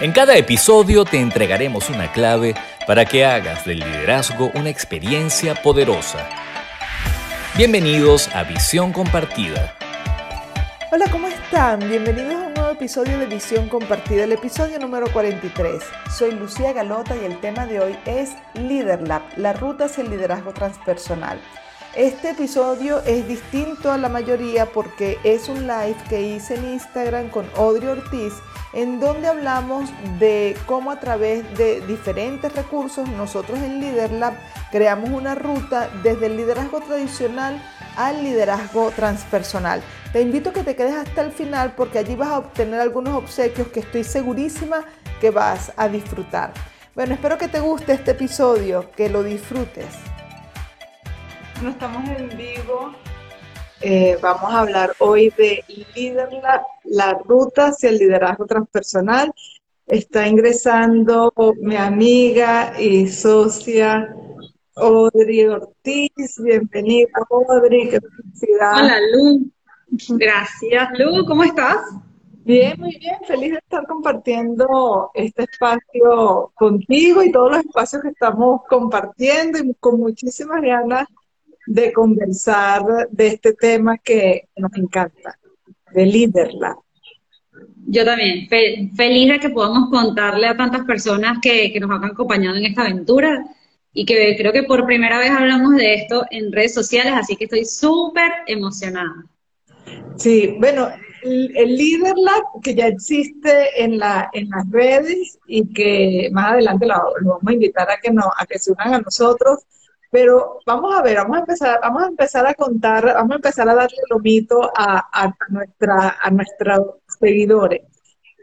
[0.00, 2.54] En cada episodio te entregaremos una clave
[2.86, 6.28] para que hagas del liderazgo una experiencia poderosa.
[7.56, 9.74] Bienvenidos a Visión Compartida.
[10.92, 11.80] Hola, ¿cómo están?
[11.80, 15.82] Bienvenidos a un nuevo episodio de Visión Compartida, el episodio número 43.
[16.16, 20.52] Soy Lucía Galota y el tema de hoy es LeaderLab, la ruta hacia el liderazgo
[20.52, 21.40] transpersonal.
[21.96, 27.30] Este episodio es distinto a la mayoría porque es un live que hice en Instagram
[27.30, 28.34] con Audrey Ortiz
[28.72, 34.34] en donde hablamos de cómo a través de diferentes recursos nosotros en LeaderLab
[34.70, 37.62] creamos una ruta desde el liderazgo tradicional
[37.96, 39.82] al liderazgo transpersonal.
[40.12, 43.14] Te invito a que te quedes hasta el final porque allí vas a obtener algunos
[43.14, 44.84] obsequios que estoy segurísima
[45.20, 46.52] que vas a disfrutar.
[46.94, 49.86] Bueno, espero que te guste este episodio, que lo disfrutes.
[51.62, 52.92] No estamos en vivo
[53.80, 59.32] eh, vamos a hablar hoy de LeaderLab, la ruta hacia el liderazgo transpersonal.
[59.86, 64.14] Está ingresando mi amiga y socia
[64.74, 66.40] Audrey Ortiz.
[66.42, 67.88] Bienvenida, Audrey.
[67.88, 68.72] Qué felicidad.
[68.74, 69.50] Hola, Lu.
[70.18, 70.88] Gracias.
[70.98, 71.78] Lu, ¿cómo estás?
[72.44, 73.16] Bien, muy bien.
[73.26, 79.74] Feliz de estar compartiendo este espacio contigo y todos los espacios que estamos compartiendo y
[79.74, 81.06] con muchísimas ganas
[81.68, 85.38] de conversar de este tema que nos encanta,
[85.92, 86.76] de LeaderLab.
[87.86, 88.48] Yo también,
[88.96, 93.44] feliz de que podamos contarle a tantas personas que, nos han acompañado en esta aventura
[93.92, 97.44] y que creo que por primera vez hablamos de esto en redes sociales, así que
[97.44, 99.26] estoy súper emocionada.
[100.16, 100.88] Sí, bueno,
[101.22, 106.86] el, el LeaderLab que ya existe en, la, en las redes y que más adelante
[106.86, 109.60] lo, vamos a invitar a que, no, a que se unan a nosotros,
[110.10, 113.68] pero vamos a ver, vamos a empezar, vamos a empezar a contar, vamos a empezar
[113.68, 117.82] a darle lomito a, a, nuestra, a nuestros seguidores.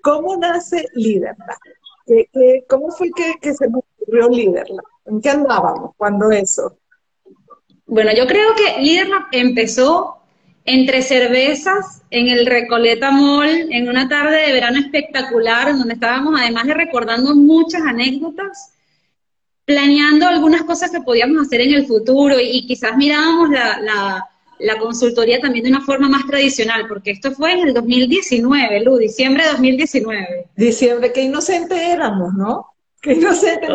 [0.04, 1.58] ¿Cómo nace Liderla?
[2.70, 4.84] cómo fue que, que se nos ocurrió Liderla?
[5.06, 6.78] ¿En qué andábamos cuando eso?
[7.88, 10.18] Bueno, yo creo que Liderla empezó
[10.66, 16.40] entre cervezas en el Recoleta Mall en una tarde de verano espectacular, en donde estábamos
[16.40, 18.75] además de recordando muchas anécdotas
[19.66, 25.66] planeando algunas cosas que podíamos hacer en el futuro y, quizás mirábamos la, consultoría también
[25.66, 30.50] de una forma más tradicional, porque esto fue en el 2019, Lu, diciembre de 2019.
[30.56, 32.68] Diciembre, qué inocentes éramos, ¿no?
[33.02, 33.70] Qué inocentes,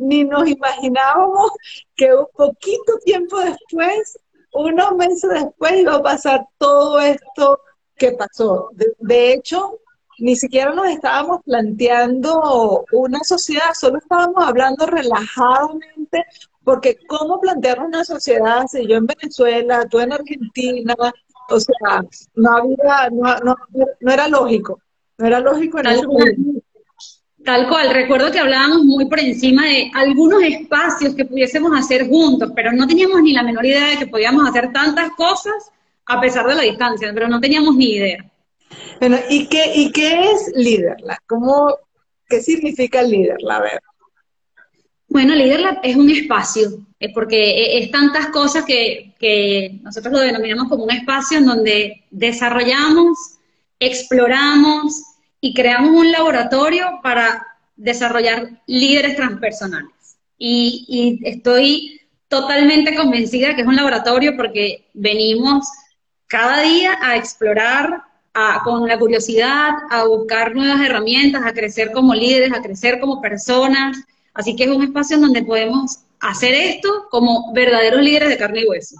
[0.00, 1.52] ni, nos imaginábamos
[1.96, 4.18] que un poquito tiempo después,
[4.52, 7.60] unos meses después, iba a pasar todo esto
[7.96, 8.70] que pasó.
[8.98, 9.78] de hecho,
[10.18, 16.24] ni siquiera nos estábamos planteando una sociedad, solo estábamos hablando relajadamente,
[16.64, 20.94] porque cómo plantear una sociedad si yo en Venezuela, tú en Argentina,
[21.48, 23.56] o sea, no había, no,
[24.00, 24.80] no, era lógico,
[25.18, 26.36] no era lógico en cual.
[27.44, 32.52] Tal cual, recuerdo que hablábamos muy por encima de algunos espacios que pudiésemos hacer juntos,
[32.54, 35.72] pero no teníamos ni la menor idea de que podíamos hacer tantas cosas
[36.06, 38.31] a pesar de la distancia, pero no teníamos ni idea.
[39.00, 41.18] Bueno, ¿y qué, y qué es LeaderLab?
[41.26, 41.76] ¿Cómo,
[42.28, 43.80] ¿Qué significa LeaderLab?
[45.08, 50.68] Bueno, LeaderLab es un espacio, es porque es tantas cosas que, que nosotros lo denominamos
[50.68, 53.18] como un espacio en donde desarrollamos,
[53.78, 55.02] exploramos
[55.40, 57.46] y creamos un laboratorio para
[57.76, 60.16] desarrollar líderes transpersonales.
[60.38, 65.66] Y, y, estoy totalmente convencida que es un laboratorio porque venimos
[66.26, 68.04] cada día a explorar
[68.64, 73.98] con la curiosidad, a buscar nuevas herramientas, a crecer como líderes, a crecer como personas.
[74.34, 78.62] Así que es un espacio en donde podemos hacer esto como verdaderos líderes de carne
[78.62, 78.96] y hueso.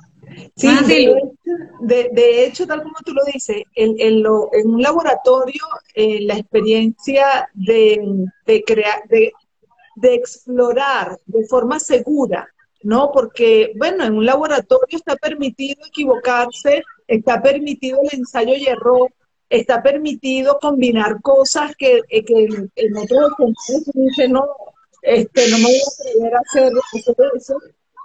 [0.56, 0.68] Sí,
[1.80, 5.62] de hecho, tal como tú lo dices, en, en, un laboratorio
[5.94, 9.32] eh, la experiencia de, de crear, de,
[9.96, 12.48] de explorar de forma segura,
[12.82, 13.10] ¿no?
[13.12, 19.12] Porque, bueno, en un laboratorio está permitido equivocarse, está permitido el ensayo y error,
[19.52, 22.44] está permitido combinar cosas que, eh, que
[22.76, 23.32] en, otros
[23.92, 24.48] dicen, no,
[25.02, 26.72] este, no me voy a atrever a hacer,
[27.36, 27.58] eso.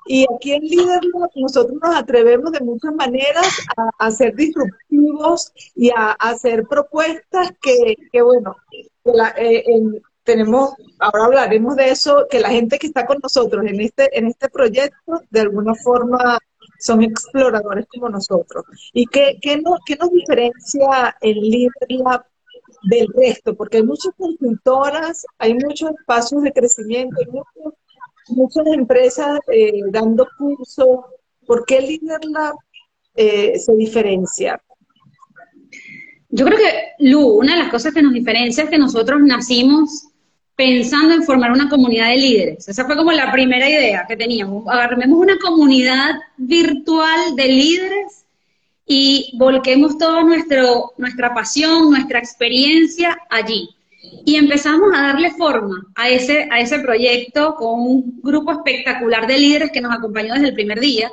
[0.09, 3.47] Y aquí en Liderland nosotros nos atrevemos de muchas maneras
[3.97, 8.55] a, ser disruptivos y a, hacer propuestas que, que bueno,
[9.37, 9.63] eh,
[10.23, 14.27] tenemos, ahora hablaremos de eso, que la gente que está con nosotros en este, en
[14.27, 16.39] este proyecto de alguna forma
[16.79, 18.65] son exploradores como nosotros.
[18.93, 22.25] ¿Y qué, qué, nos, qué nos diferencia el LeaderLab
[22.83, 23.55] del resto?
[23.55, 30.99] Porque hay muchas consultoras, hay muchos espacios de crecimiento, hay muchas empresas eh, dando cursos.
[31.45, 32.55] ¿Por qué LeaderLab
[33.15, 34.61] eh, se diferencia?
[36.29, 40.06] Yo creo que, Lu, una de las cosas que nos diferencia es que nosotros nacimos
[40.57, 42.67] pensando en formar una comunidad de líderes.
[42.67, 44.67] Esa fue como la primera idea que teníamos.
[44.67, 48.25] Agarremos una comunidad virtual de líderes
[48.87, 53.69] y volquemos toda nuestra pasión, nuestra experiencia allí.
[54.25, 59.37] Y empezamos a darle forma a ese, a ese proyecto con un grupo espectacular de
[59.37, 61.11] líderes que nos acompañó desde el primer día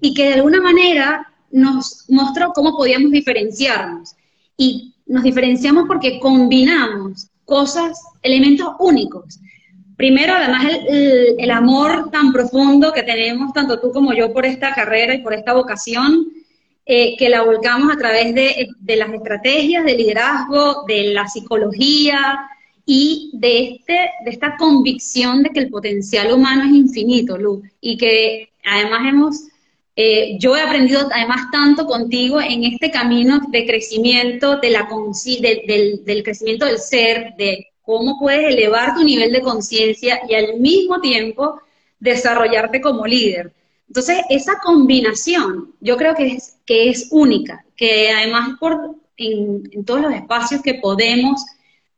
[0.00, 4.14] y que de alguna manera nos mostró cómo podíamos diferenciarnos.
[4.56, 9.40] Y nos diferenciamos porque combinamos cosas, elementos únicos.
[9.96, 15.14] Primero, además, el, amor tan profundo que tenemos, tanto tú como yo, por esta carrera
[15.14, 16.28] y por esta vocación,
[16.86, 22.38] eh, que la volcamos a través de, de, las estrategias de liderazgo, de la psicología
[22.86, 27.98] y de, este, de esta convicción de que el potencial humano es infinito, Lu, y
[27.98, 29.42] que además hemos
[30.00, 36.78] eh, yo he aprendido además tanto contigo en este camino de crecimiento, del, crecimiento del
[36.78, 41.60] ser, de cómo puedes elevar tu nivel de conciencia y al mismo tiempo
[41.98, 43.52] desarrollarte como líder.
[43.88, 48.50] Entonces, esa combinación yo creo que es, que es única, que además
[49.16, 51.44] en, en todos los espacios que podemos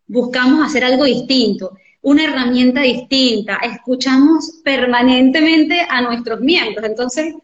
[0.07, 6.87] buscamos hacer algo distinto, una herramienta distinta, escuchamos permanentemente a nuestros miembros.
[6.87, 7.35] Entonces,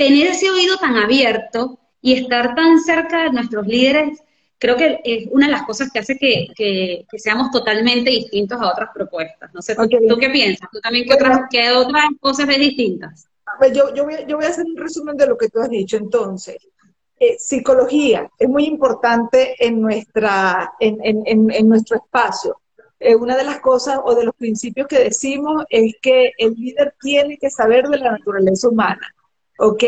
[0.00, 4.18] tener ese oído tan abierto y estar tan cerca de nuestros líderes,
[4.56, 8.88] creo que es una de las cosas que hace que, seamos totalmente distintos a otras
[8.94, 9.52] propuestas.
[9.52, 10.70] No sé, ¿tú qué piensas?
[10.72, 11.40] ¿Tú también qué otras,
[11.74, 13.28] otras cosas ves distintas?
[13.74, 15.98] Yo, yo, voy, a hacer un resumen de lo que tú has dicho.
[15.98, 16.56] Entonces,
[17.18, 22.58] eh, psicología es muy importante en, nuestra, en, nuestro espacio.
[22.98, 26.94] Eh, una de las cosas o de los principios que decimos es que el líder
[26.98, 29.14] tiene que saber de la naturaleza humana.
[29.60, 29.84] ¿Ok?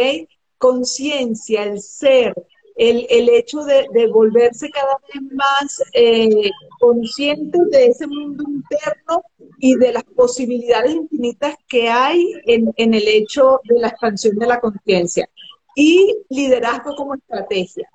[0.58, 2.34] Conciencia, el ser,
[2.76, 9.22] el, el hecho de, volverse cada vez más eh, consciente de ese mundo interno
[9.58, 14.46] y de las posibilidades infinitas que hay en, en el hecho de la expansión de
[14.46, 15.28] la conciencia.
[15.74, 17.88] Y liderazgo como estrategia.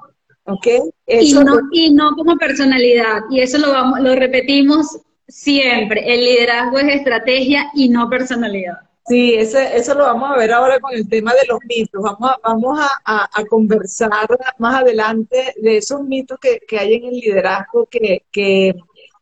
[0.46, 0.68] ¿ok?
[1.08, 6.80] y, no, y no como personalidad, y eso lo, vamos, lo repetimos siempre, el liderazgo
[6.80, 8.87] es estrategia y no personalidad.
[9.08, 12.04] Sí, ese, eso lo vamos a ver ahora con el tema de los mitos.
[12.04, 14.12] Vamos a, vamos a, conversar
[14.58, 18.76] más adelante de esos mitos que, hay en el liderazgo, que, que,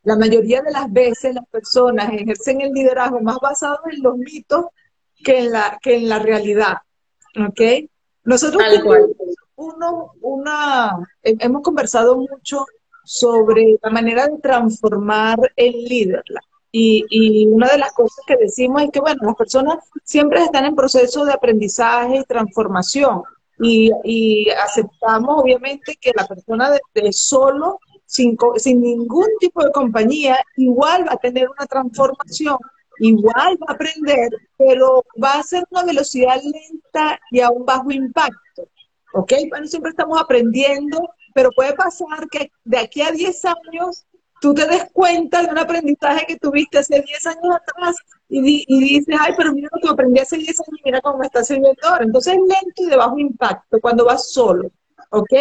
[0.04, 4.66] la mayoría de las veces las personas ejercen el liderazgo más basado en los mitos
[5.24, 6.78] que en la, que en la realidad.
[7.48, 7.90] ¿Ok?
[8.24, 8.64] Nosotros
[9.56, 10.92] uno, una,
[11.24, 12.66] hemos conversado mucho
[13.04, 16.24] sobre la manera de transformar el líder,
[16.78, 20.76] y, una de las cosas que decimos es que, bueno, las personas siempre están en
[20.76, 23.24] proceso de aprendizaje y transformación.
[23.60, 31.08] Y, aceptamos, obviamente, que la persona de, solo, sin, sin ningún tipo de compañía, igual
[31.08, 32.58] va a tener una transformación,
[33.00, 37.90] igual va a aprender, pero va a ser una velocidad lenta y a un bajo
[37.92, 38.68] impacto.
[39.14, 39.32] ¿Ok?
[39.50, 44.06] Bueno, siempre estamos aprendiendo, pero puede pasar que de aquí a 10 años
[44.46, 47.96] tú te des cuenta de un aprendizaje que tuviste hace 10 años atrás
[48.30, 51.26] y, dices, ay, pero mira lo que aprendí hace 10 años y mira cómo me
[51.26, 52.06] está sirviendo ahora.
[52.06, 54.70] Entonces es lento y de bajo impacto cuando vas solo,
[55.10, 55.34] ¿ok?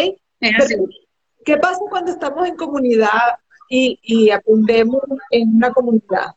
[1.45, 3.37] ¿Qué pasa cuando estamos en comunidad
[3.69, 6.29] y, y aprendemos en una comunidad?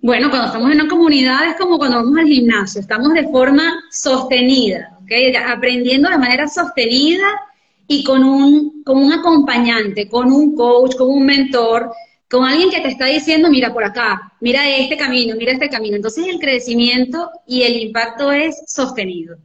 [0.00, 3.78] Bueno, cuando estamos en una comunidad es como cuando vamos al gimnasio, estamos de forma
[3.90, 5.36] sostenida, ¿ok?
[5.50, 7.26] Aprendiendo de manera sostenida
[7.92, 11.92] y con un, con un acompañante, con un coach, con un mentor,
[12.30, 15.96] con alguien que te está diciendo, mira por acá, mira este camino, mira este camino.
[15.96, 19.36] Entonces el crecimiento y el impacto es sostenido.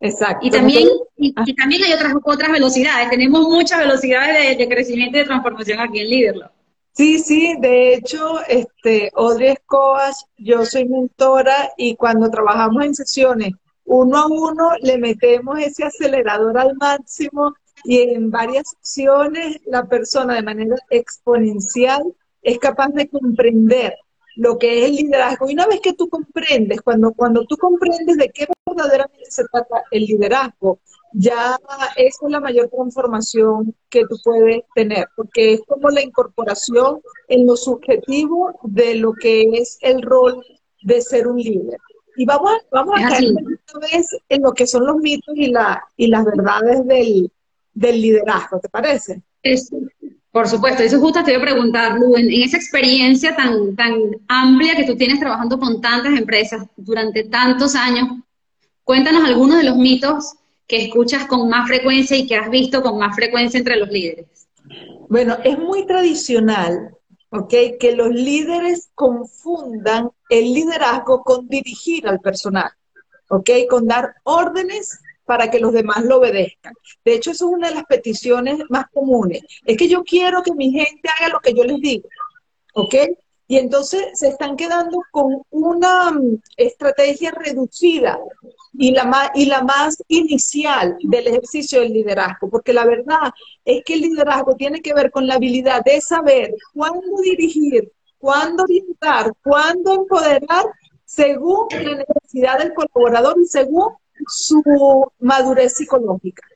[0.00, 0.44] Exacto.
[0.44, 1.44] Y también, y, ah.
[1.56, 3.10] también hay otras, otras velocidades.
[3.10, 6.50] Tenemos muchas velocidades de, crecimiento y de transformación aquí en Líderlo.
[6.94, 13.52] Sí, sí, de hecho, este, Audrey Escobas, yo soy mentora y cuando trabajamos en sesiones
[13.84, 20.34] uno a uno le metemos ese acelerador al máximo y en varias acciones la persona
[20.34, 22.02] de manera exponencial
[22.42, 23.94] es capaz de comprender
[24.36, 25.48] lo que es el liderazgo.
[25.48, 29.84] Y una vez que tú comprendes, cuando, cuando tú comprendes de qué verdaderamente se trata
[29.90, 30.80] el liderazgo,
[31.12, 31.56] ya
[31.96, 37.56] es la mayor transformación que tú puedes tener, porque es como la incorporación en lo
[37.56, 40.44] subjetivo de lo que es el rol
[40.82, 41.78] de ser un líder.
[42.16, 45.48] Y vamos a, vamos a caer una vez en lo que son los mitos y,
[45.48, 47.30] la, y las verdades del,
[47.74, 49.22] del liderazgo, ¿te parece?
[50.30, 53.94] por supuesto, eso justo te voy a preguntar, Lu, en, esa experiencia tan, tan
[54.26, 58.08] amplia que tú tienes trabajando con tantas empresas durante tantos años,
[58.82, 60.34] cuéntanos algunos de los mitos
[60.66, 64.26] que escuchas con más frecuencia y que has visto con más frecuencia entre los líderes.
[65.08, 66.96] Bueno, es muy tradicional,
[67.30, 67.54] ¿ok?
[67.78, 72.70] Que los líderes confundan el liderazgo con dirigir al personal,
[73.28, 73.50] ¿ok?
[73.68, 76.74] Con dar órdenes para que los demás lo obedezcan.
[77.04, 79.42] De hecho, eso es una de las peticiones más comunes.
[79.64, 82.08] Es que yo quiero que mi gente haga lo que yo les digo,
[82.74, 82.94] ¿ok?
[83.46, 88.18] Y entonces se están quedando con una mm, estrategia reducida
[88.72, 93.32] y la, más, y la más inicial del ejercicio del liderazgo, porque la verdad
[93.64, 98.62] es que el liderazgo tiene que ver con la habilidad de saber cuándo dirigir, cuándo
[98.62, 100.64] orientar, cuándo empoderar
[101.04, 103.94] según la necesidad del colaborador y según
[104.26, 104.62] su
[105.20, 106.46] madurez psicológica.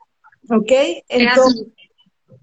[0.50, 0.72] ¿Ok?
[1.08, 1.66] Entonces,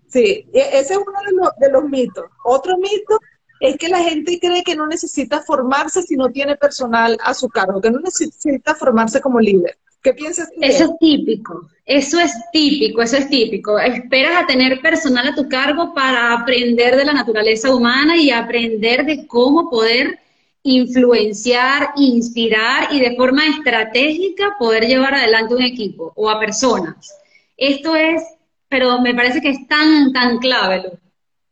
[0.08, 2.26] sí, e, ese es uno de los, de los mitos.
[2.44, 3.20] Otro mito
[3.60, 7.50] es que la gente cree que no necesita formarse si no tiene personal a su
[7.50, 9.78] cargo, que no necesita formarse como líder.
[10.06, 10.60] ¿Qué piensas tú?
[10.62, 13.80] Eso es típico, eso es típico, eso es típico.
[13.80, 19.04] Esperas a tener personal a tu cargo para aprender de la naturaleza humana y aprender
[19.04, 20.20] de cómo poder
[20.66, 27.16] influenciar, inspirar y de forma estratégica poder llevar adelante un equipo o a personas.
[27.56, 28.24] Esto es,
[28.68, 30.92] pero me parece que es tan, tan clave.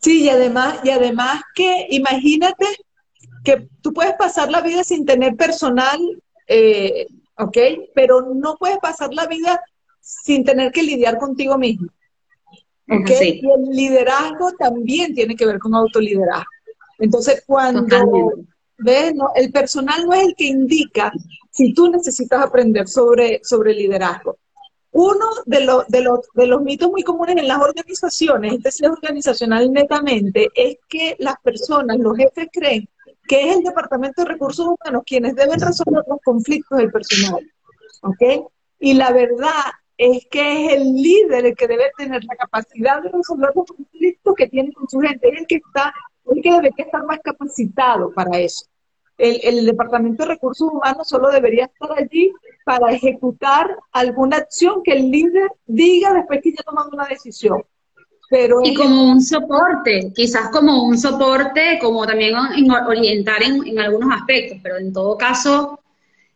[0.01, 2.65] Sí, y además, y además que imagínate
[3.43, 5.99] que tú puedes pasar la vida sin tener personal,
[6.47, 7.05] eh,
[7.37, 7.57] ¿ok?
[7.93, 9.61] Pero no puedes pasar la vida
[10.01, 11.87] sin tener que lidiar contigo mismo.
[12.89, 13.11] ¿Ok?
[13.21, 16.49] Y el liderazgo también tiene que ver con autoliderazgo.
[16.97, 17.85] Entonces, cuando
[18.83, 21.11] ves, no, el personal no es el que indica
[21.51, 24.37] si tú necesitas aprender sobre, sobre liderazgo.
[24.91, 28.81] Uno de, los, de, los, de los mitos muy comunes en las organizaciones, este es
[28.83, 32.87] organizacional netamente, es que las personas, los jefes creen
[33.27, 37.41] que es el Departamento de Recursos Humanos quienes deben resolver los conflictos del personal.
[38.01, 38.51] ¿Ok?
[38.79, 39.63] Y la verdad
[39.97, 44.35] es que es el líder el que debe tener la capacidad de resolver los conflictos
[44.35, 45.93] que tiene con su gente, es el que está,
[46.25, 48.65] el que debe estar más capacitado para eso
[49.23, 52.31] el, Departamento de Recursos Humanos solo debería estar allí
[52.65, 57.63] para ejecutar alguna acción que el líder diga después que ya ha tomado una decisión.
[58.29, 62.35] Pero y como un soporte, quizás como un soporte, como también
[62.87, 65.79] orientar en, algunos aspectos, pero en todo caso,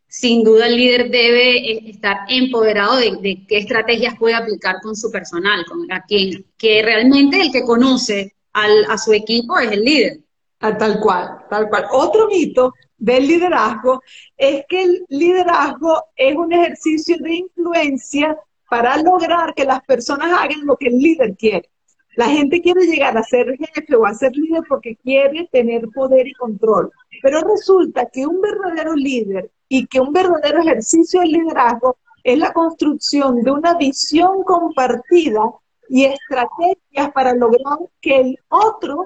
[0.08, 5.10] sin duda el líder debe eh, estar empoderado de, qué estrategias puede aplicar con su
[5.12, 10.20] personal, con a quien, que realmente el que conoce a su equipo es el líder.
[10.60, 11.86] Ah, tal cual, tal cual.
[11.92, 14.02] Otro mito del liderazgo
[14.36, 18.38] es que el liderazgo es un ejercicio de influencia
[18.70, 21.70] para lograr que las personas hagan lo que el líder quiere.
[22.16, 26.28] La gente quiere llegar a ser jefe o a ser líder porque quiere tener poder
[26.28, 26.92] y control.
[27.22, 32.52] Pero resulta que un verdadero líder y que un verdadero ejercicio de liderazgo es la
[32.52, 35.44] construcción de una visión compartida
[35.90, 39.06] y estrategias para lograr que el otro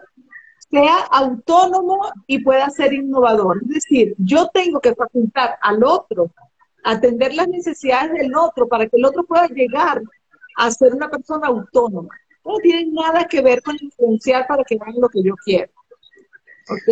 [0.71, 3.61] sea autónomo y pueda ser innovador.
[3.63, 6.31] Es decir, yo tengo que facultar al otro,
[6.83, 10.01] atender las necesidades del otro para que el otro pueda llegar
[10.55, 12.15] a ser una persona autónoma.
[12.45, 15.71] No tiene nada que ver con influenciar para que hagan lo que yo quiero.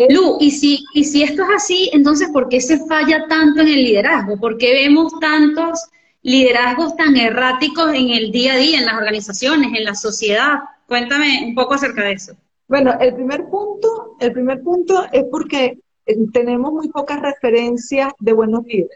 [0.09, 3.69] Lu, y si, y si esto es así, entonces, ¿por qué se falla tanto en
[3.69, 4.37] el liderazgo?
[4.37, 5.87] ¿Por qué vemos tantos
[6.21, 10.59] liderazgos tan erráticos en el día a día, en las organizaciones, en la sociedad?
[10.85, 12.35] Cuéntame un poco acerca de eso.
[12.69, 18.31] Bueno, el primer punto, el primer punto es porque eh, tenemos muy pocas referencias de
[18.31, 18.95] buenos líderes.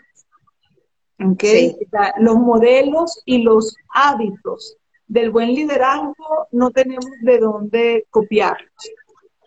[1.20, 1.76] ¿okay?
[2.20, 4.78] los modelos y los hábitos
[5.08, 8.58] del buen liderazgo no tenemos de dónde copiar.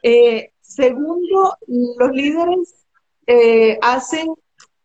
[0.03, 1.57] Eh, segundo,
[1.97, 2.75] los líderes
[3.29, 4.35] eh, hacen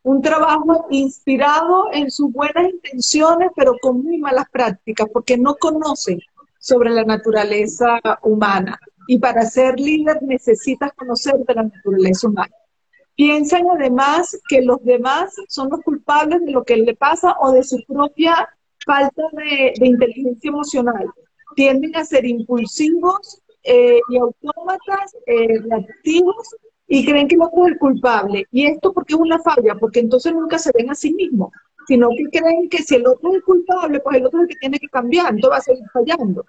[0.04, 6.20] un trabajo inspirado en sus buenas intenciones, pero con muy malas prácticas, porque no conocen
[6.60, 12.54] sobre la naturaleza humana y para ser líder necesitas conocer de la naturaleza humana.
[13.16, 17.64] Piensan además que los demás son los culpables de lo que le pasa o de
[17.64, 18.50] su propia
[18.86, 21.06] falta de, inteligencia emocional.
[21.56, 26.56] Tienden a ser impulsivos eh, y autómatas, eh, reactivos,
[26.88, 28.46] y creen que el otro es el culpable.
[28.52, 29.76] ¿Y esto porque es una falla?
[29.76, 31.52] Porque entonces nunca se ven a sí mismos,
[31.88, 34.50] sino que creen que si el otro es el culpable, pues el otro es el
[34.50, 36.46] que tiene que cambiar, entonces va a seguir fallando.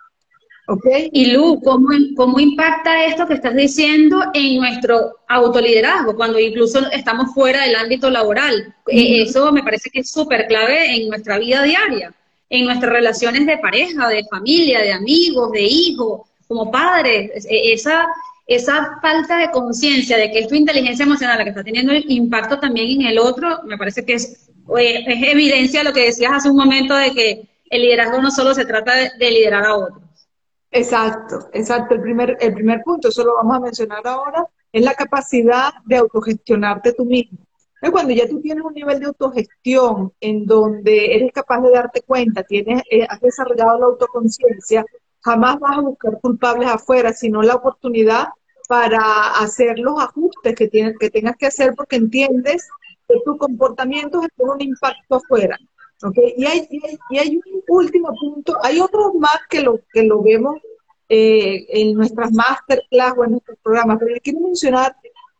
[1.13, 7.35] Y Lu, ¿cómo, ¿cómo impacta esto que estás diciendo en nuestro autoliderazgo, cuando incluso estamos
[7.35, 8.75] fuera del ámbito laboral?
[8.87, 12.15] Eh, eso me parece que es súper clave en nuestra vida diaria,
[12.49, 17.45] en nuestras relaciones de pareja, de familia, de amigos, de hijos, como padres.
[17.45, 18.07] E, esa,
[18.47, 22.09] esa falta de conciencia de que es tu inteligencia emocional la que está teniendo el
[22.09, 26.33] impacto también en el otro, me parece que es, eh, es evidencia lo que decías
[26.35, 30.12] hace un momento de que el liderazgo no solo se trata de liderar a otro
[30.73, 31.95] Exacto, exacto.
[31.95, 35.97] El primer, el primer punto, eso lo vamos a mencionar ahora, es la capacidad de
[35.97, 37.39] autogestionarte tú mismo.
[37.91, 42.43] Cuando ya tú tienes un nivel de autogestión en donde eres capaz de darte cuenta,
[42.45, 44.85] tienes, eh, has desarrollado la autoconciencia,
[45.21, 48.29] jamás vas a buscar culpables afuera, sino la oportunidad
[48.69, 52.69] para hacer los ajustes que, tienes, que tengas que hacer porque entiendes
[53.09, 55.59] que tu comportamiento tiene un impacto afuera.
[56.05, 56.35] ¿Okay?
[56.37, 56.69] Y, hay,
[57.11, 60.57] y, hay, un último punto, hay otros más que lo, que lo vemos
[61.09, 64.97] eh, en nuestras masterclass o en nuestros programas, pero quiero mencionar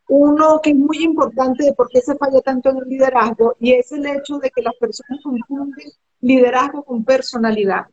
[0.07, 3.71] uno que es muy importante de por qué se falla tanto en el liderazgo y
[3.73, 5.91] es el hecho de que las personas confunden
[6.21, 7.87] liderazgo con personalidad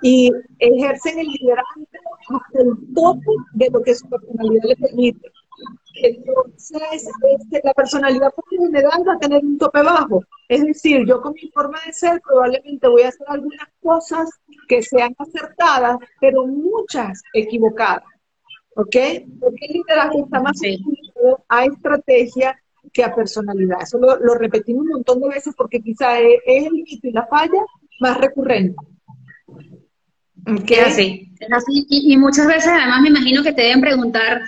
[0.00, 1.86] y ejercen el liderazgo
[2.28, 5.32] hasta el tope de lo que su personalidad le permite.
[6.02, 7.08] Entonces,
[7.40, 10.22] este, la personalidad por general va a tener un tope bajo.
[10.48, 14.30] Es decir, yo con mi forma de ser probablemente voy a hacer algunas cosas
[14.68, 18.04] que sean acertadas, pero muchas equivocadas.
[18.76, 18.96] ¿Ok?
[19.40, 20.78] Porque el liderazgo está más sí.
[21.48, 22.56] a estrategia
[22.92, 23.82] que a personalidad.
[23.82, 27.60] Eso lo, repetimos un montón de veces porque quizá es, el mito y la falla
[28.00, 28.76] más recurrente.
[30.46, 30.78] ¿Okay?
[30.78, 31.86] Es así, es así.
[31.88, 34.42] Y, y, muchas veces además me imagino que te deben preguntar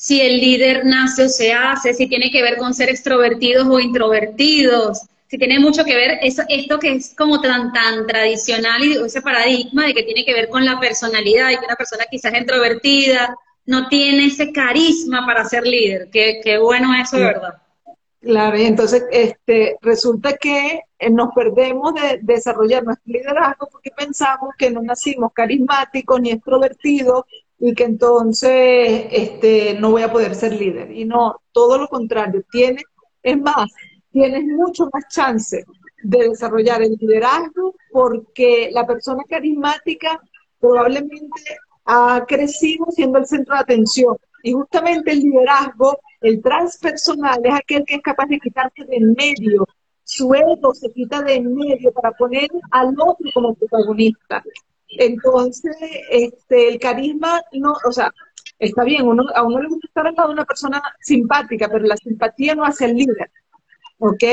[0.00, 3.78] si el líder nace o se hace, si tiene que ver con ser extrovertidos o
[3.78, 8.96] introvertidos, si tiene mucho que ver eso, esto que es como tan, tan tradicional y
[8.96, 12.32] ese paradigma de que tiene que ver con la personalidad y que una persona quizás
[12.32, 16.08] introvertida no tiene ese carisma para ser líder.
[16.10, 17.60] Qué, qué bueno eso, de verdad.
[18.22, 24.54] Claro, y entonces este, resulta que eh, nos perdemos de, desarrollar nuestro liderazgo porque pensamos
[24.56, 27.24] que no nacimos carismáticos ni extrovertidos
[27.60, 30.90] y que entonces este, no voy a poder ser líder.
[30.90, 32.82] Y no, todo lo contrario, tiene,
[33.22, 33.70] es más,
[34.10, 35.64] tienes mucho más chance
[36.02, 40.18] de desarrollar el liderazgo porque la persona carismática
[40.58, 44.16] probablemente ha crecido siendo el centro de atención.
[44.42, 49.12] Y justamente el liderazgo, el transpersonal, es aquel que es capaz de quitarse de en
[49.12, 49.66] medio.
[50.02, 54.42] Su ego se quita de en medio para poner al otro como protagonista.
[54.98, 55.76] Entonces,
[56.10, 58.12] este, el carisma, no, o sea,
[58.58, 61.84] está bien, uno, a uno le gusta estar al lado de una persona simpática, pero
[61.84, 63.30] la simpatía no hace el líder.
[63.98, 64.24] ¿Ok?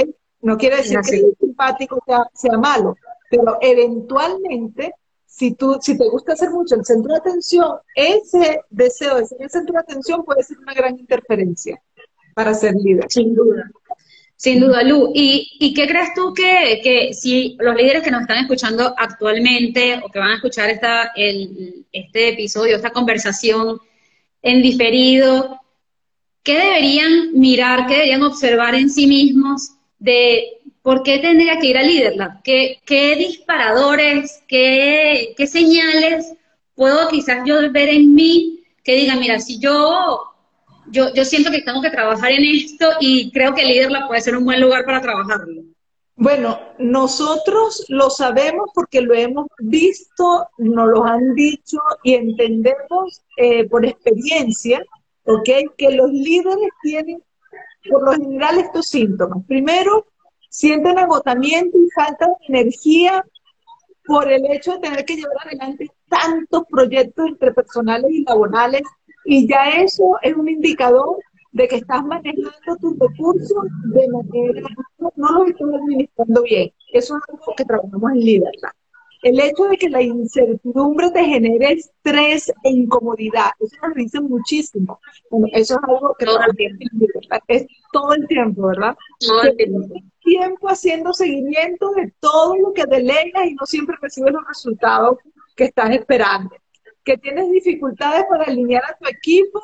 [0.41, 2.96] No quiere decir que el simpático sea, sea malo,
[3.30, 4.93] pero eventualmente
[5.26, 9.41] si, tú, si te gusta hacer mucho el centro de atención, ese deseo de ser
[9.41, 11.80] el centro de atención puede ser una gran interferencia
[12.34, 13.06] para ser líder.
[13.10, 13.70] Sin duda.
[14.38, 15.12] Sin duda, Lu.
[15.15, 20.00] ¿Y, y qué crees tú que, que, si los líderes que nos están escuchando actualmente
[20.04, 23.80] o que van a escuchar esta, el, este episodio, esta conversación
[24.43, 25.60] en diferido,
[26.43, 31.78] qué deberían mirar, qué deberían observar en sí mismos de ¿por qué tendría que ir
[31.78, 32.43] a LeaderLab?
[32.43, 36.32] ¿Qué, qué disparadores, qué, qué, señales
[36.76, 40.21] puedo quizás yo ver en mí que diga, mira, si yo,
[40.89, 44.38] yo, yo siento que tengo que trabajar en esto y creo que LeaderLab puede ser
[44.38, 45.63] un buen lugar para trabajarlo?
[46.15, 53.69] Bueno, nosotros lo sabemos porque lo hemos visto, nos lo han dicho y entendemos eh,
[53.69, 54.84] por experiencia,
[55.26, 55.50] ¿ok?
[55.78, 57.21] Que los líderes tienen
[57.88, 59.45] por lo general estos síntomas.
[59.47, 60.08] Primero,
[60.50, 63.23] sienten agotamiento y falta de energía
[64.04, 68.82] por el hecho de tener que llevar adelante tantos proyectos interpersonales y laborales
[69.30, 71.18] y ya eso es un indicador
[71.52, 74.62] de que estás manejando tus recursos de manera,
[75.18, 76.72] no los estás administrando bien.
[76.94, 78.70] Eso es algo que trabajamos en Libertad.
[79.24, 85.00] El hecho de que la incertidumbre te genere estrés e incomodidad, eso nos dice muchísimo.
[85.52, 86.86] eso es algo que todo el tiempo.
[87.50, 88.96] es todo el tiempo, ¿verdad?
[89.20, 89.94] Todo el tiempo.
[90.24, 95.18] tiempo haciendo seguimiento de todo lo que delegas y no siempre recibes los resultados
[95.54, 96.52] que estás esperando.
[97.08, 99.62] Que tienes dificultades para alinear a tu equipo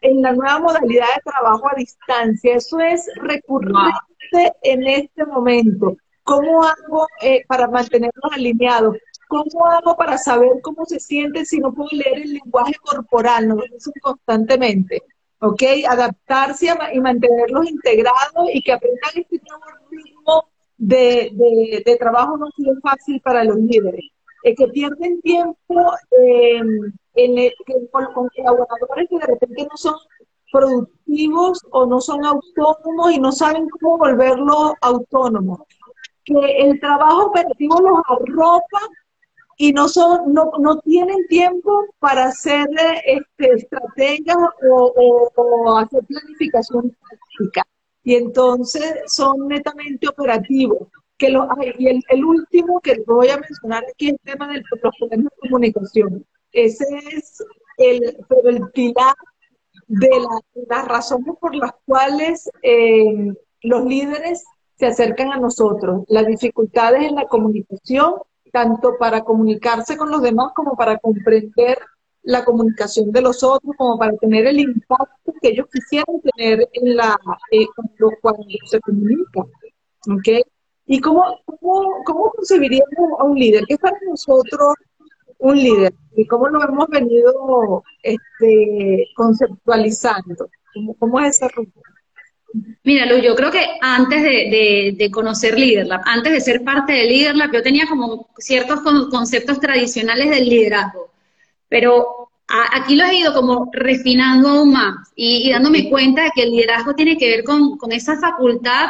[0.00, 2.56] en la nueva modalidad de trabajo a distancia.
[2.56, 5.96] Eso es recurrente en este momento.
[6.24, 8.96] ¿Cómo hago eh, para mantenerlos alineados?
[9.28, 13.46] ¿Cómo hago para saber cómo se sienten si no puedo leer el lenguaje corporal?
[13.46, 15.04] Nos dicen constantemente.
[15.38, 15.62] ¿Ok?
[15.88, 22.80] Adaptarse y mantenerlos integrados y que aprendan este nuevo ritmo de, de, trabajo no es
[22.82, 24.10] fácil para los líderes.
[24.42, 27.52] Es que pierden tiempo em, en
[27.90, 29.94] con, con colaboradores que de repente no son
[30.52, 35.60] productivos o no son autónomos y no saben cómo volverlos autónomos
[36.24, 38.80] que el trabajo operativo los arropa
[39.56, 42.66] y no son, no, no tienen tiempo para hacer
[43.04, 44.36] este, estrategias
[44.70, 47.66] o, hacer planificación práctica.
[48.02, 50.88] Y entonces son netamente operativos.
[51.20, 51.46] Que lo,
[51.78, 55.48] y el, último que voy a mencionar aquí es el tema de los problemas de
[55.48, 56.26] comunicación.
[56.50, 57.44] ese es
[57.76, 59.14] el, pero el pilar
[59.86, 60.08] de,
[60.68, 64.44] las razones por las cuales eh, los líderes
[64.76, 68.14] se acercan a nosotros, las dificultades en la comunicación,
[68.50, 71.78] tanto para comunicarse con los demás como para comprender
[72.22, 76.96] la comunicación de los otros, como para tener el impacto que ellos quisieran tener en
[76.96, 77.18] la
[77.50, 77.66] eh,
[78.22, 79.46] cuando, se comunican.
[80.18, 80.42] ¿okay?
[80.92, 83.64] ¿Y cómo, cómo, cómo concebiríamos a un líder?
[83.68, 84.74] ¿Qué para nosotros
[85.38, 85.94] un líder?
[86.16, 90.50] ¿Y cómo lo hemos venido este, conceptualizando?
[90.74, 91.80] ¿Cómo, ¿Cómo, es esa ruta?
[92.82, 97.04] Mira, Lu, yo creo que antes de, de, conocer LeaderLab, antes de ser parte de
[97.04, 101.12] LeaderLab, yo tenía como ciertos conceptos tradicionales del liderazgo,
[101.68, 102.30] pero
[102.72, 106.94] aquí lo he ido como refinando aún más y, dándome cuenta de que el liderazgo
[106.96, 108.88] tiene que ver con, con esa facultad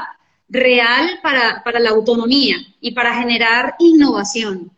[0.50, 4.70] real para, para, la autonomía y para generar innovación.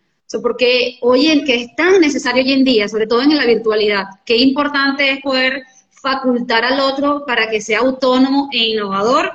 [0.42, 4.04] porque hoy en que es tan necesario hoy en día, sobre todo en la virtualidad,
[4.24, 9.30] qué importante es poder facultar al otro para que sea autónomo e innovador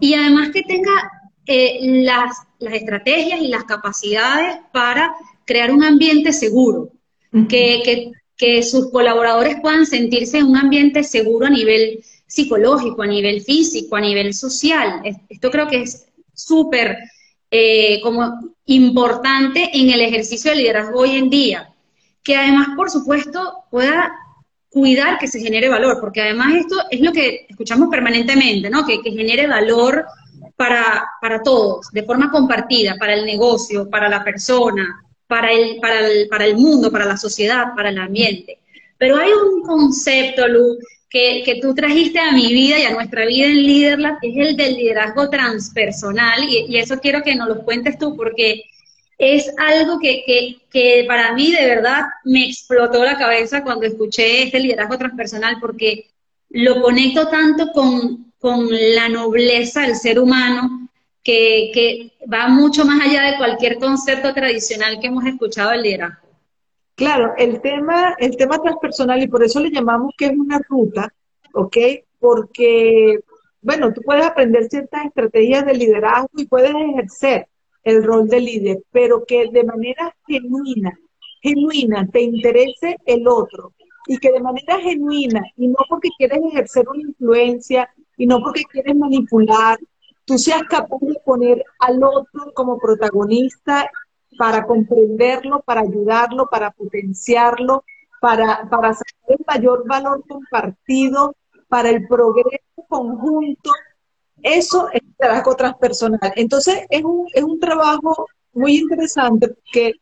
[0.00, 1.10] y además que tenga
[1.46, 6.90] eh, las, las, estrategias y las capacidades para crear un ambiente seguro,
[7.48, 13.06] que, que, que, sus colaboradores puedan sentirse en un ambiente seguro a nivel psicológico, a
[13.06, 15.02] nivel físico, a nivel social.
[15.28, 16.98] Esto creo que es súper
[17.50, 21.72] eh, como importante en el ejercicio de liderazgo hoy en día,
[22.22, 24.12] que además, por supuesto, pueda
[24.68, 28.84] cuidar que se genere valor, porque además esto es lo que escuchamos permanentemente, ¿no?
[28.84, 30.04] Que, genere valor
[30.56, 36.06] para, para, todos, de forma compartida, para el negocio, para la persona, para el, para
[36.06, 38.58] el, para el mundo, para la sociedad, para el ambiente.
[38.98, 40.76] Pero hay un concepto, Lu,
[41.08, 44.56] que, que, tú trajiste a mi vida y a nuestra vida en Liderlab, es el
[44.56, 48.64] del liderazgo transpersonal, y, y eso quiero que nos lo cuentes tú, porque
[49.18, 54.42] es algo que, que, que, para mí de verdad me explotó la cabeza cuando escuché
[54.42, 56.10] este liderazgo transpersonal porque
[56.50, 60.90] lo conecto tanto con, con la nobleza del ser humano
[61.22, 66.25] que, que, va mucho más allá de cualquier concepto tradicional que hemos escuchado del liderazgo.
[66.96, 71.12] Claro, el tema, el tema transpersonal, y por eso le llamamos que es una ruta,
[71.52, 71.76] ¿ok?
[72.18, 73.20] Porque,
[73.60, 77.46] bueno, tú puedes aprender ciertas estrategias de liderazgo y puedes ejercer,
[77.86, 80.98] el rol de líder, pero que de manera genuina,
[81.40, 83.74] genuina te interese el otro
[84.08, 88.64] y que de manera genuina y no porque quieres ejercer una influencia y no porque
[88.64, 89.78] quieres manipular,
[90.24, 93.88] tú seas capaz de poner al otro como protagonista
[94.38, 97.84] para comprenderlo, para ayudarlo, para potenciarlo,
[98.20, 101.34] para, para sacar el mayor valor compartido,
[101.68, 103.70] para el progreso conjunto
[104.42, 106.32] eso es trabajo transpersonal.
[106.36, 109.94] Entonces, es un, es un trabajo muy interesante porque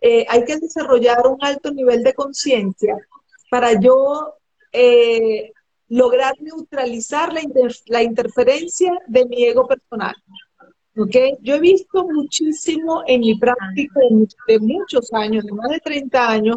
[0.00, 2.96] eh, hay que desarrollar un alto nivel de conciencia
[3.50, 4.34] para yo
[4.72, 5.52] eh,
[5.88, 7.42] lograr neutralizar la,
[7.86, 10.14] la, interferencia de mi ego personal.
[10.96, 11.36] ¿Okay?
[11.40, 14.00] Yo he visto muchísimo en mi práctica
[14.48, 16.56] de muchos años, de más de 30 años,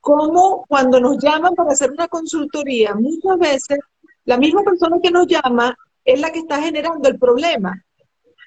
[0.00, 3.78] cómo cuando nos llaman para hacer una consultoría, muchas veces
[4.24, 7.74] la misma persona que nos llama es la que está generando el problema.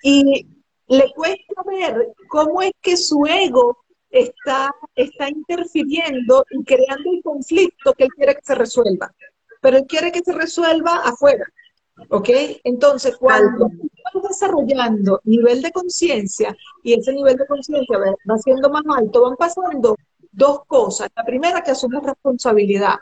[0.03, 0.47] Y
[0.87, 3.77] le cuesta ver cómo es que su ego
[4.09, 9.11] está, está interfiriendo y creando el conflicto que él quiere que se resuelva.
[9.61, 11.45] Pero él quiere que se resuelva afuera.
[12.09, 12.29] ¿Ok?
[12.63, 18.83] Entonces, cuando estamos desarrollando nivel de conciencia y ese nivel de conciencia va siendo más
[18.95, 19.95] alto, van pasando
[20.31, 21.09] dos cosas.
[21.15, 22.95] La primera, que asume responsabilidad.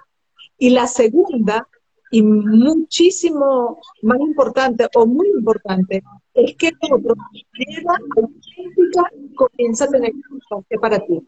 [0.58, 1.68] Y la segunda,
[2.12, 6.02] y muchísimo más importante o muy importante
[6.34, 9.04] es que el otro auténtica
[9.36, 11.28] comienza a tener importancia para ti.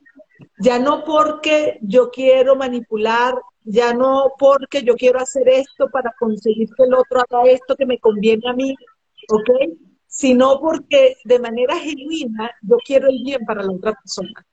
[0.60, 3.36] Ya no porque yo quiero manipular,
[3.67, 7.86] ya no porque yo quiero hacer esto para conseguir que el otro haga esto que
[7.86, 8.75] me conviene a mí,
[9.30, 9.49] ¿ok?
[10.08, 14.45] Sino porque de manera genuina yo quiero el bien para la otra persona.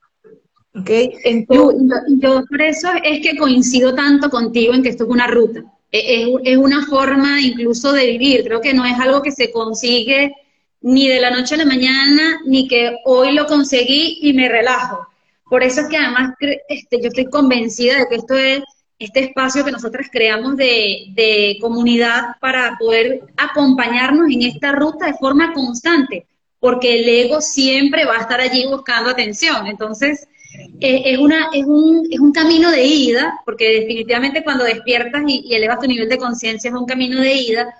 [0.77, 0.90] ¿Ok?
[0.90, 1.81] Entonces,
[2.18, 6.57] yo por eso es que coincido tanto contigo en que esto es una ruta es,
[6.57, 8.44] una forma incluso de vivir.
[8.44, 10.35] Creo que no es algo que se consigue
[10.81, 15.07] ni de la noche a la mañana, ni que hoy lo conseguí y me relajo.
[15.48, 16.35] Por eso es que además
[16.68, 18.61] este, yo estoy convencida de que esto es
[18.99, 25.53] este espacio que nosotros creamos de, comunidad para poder acompañarnos en esta ruta de forma
[25.53, 26.27] constante,
[26.61, 29.67] porque el ego siempre va a estar allí buscando atención.
[29.67, 30.29] Entonces,
[30.81, 35.55] eh, es, una, es, un, es un camino de ida, porque definitivamente cuando despiertas y,
[35.55, 37.75] elevas tu nivel de conciencia es un camino de ida,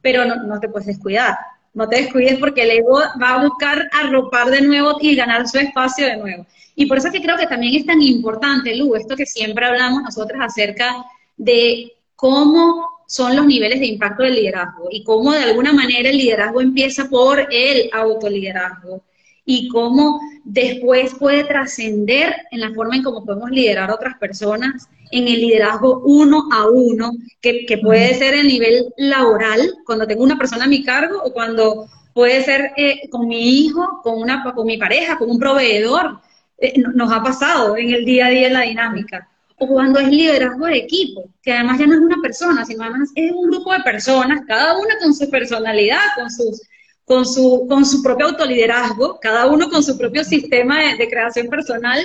[0.00, 1.36] pero no, te puedes descuidar.
[1.74, 5.58] no te descuides porque el ego va a buscar arropar de nuevo y ganar su
[5.58, 6.46] espacio de nuevo.
[6.80, 9.66] Y por eso es que creo que también es tan importante, Lu, esto que siempre
[9.66, 11.04] hablamos nosotros acerca
[11.36, 16.16] de cómo son los niveles de impacto del liderazgo y cómo de alguna manera el
[16.16, 19.02] liderazgo empieza por el autoliderazgo
[19.44, 24.88] y cómo después puede trascender en la forma en cómo podemos liderar a otras personas,
[25.10, 27.12] en el liderazgo uno a uno,
[27.42, 31.84] que, puede ser a nivel laboral, cuando tengo una persona a mi cargo, o cuando
[32.14, 36.20] puede ser eh, con mi hijo, con, una, con mi pareja, con un proveedor.
[36.60, 39.28] Eh, nos ha pasado en el día a día en la dinámica.
[39.56, 43.10] O cuando es liderazgo de equipo, que además ya no es una persona, sino además
[43.14, 46.62] es un grupo de personas, cada una con su personalidad, con sus
[47.10, 51.98] con su, con su propio autoliderazgo, cada uno con su propio sistema de, creación personal,